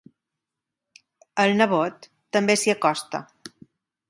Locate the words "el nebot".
1.43-2.09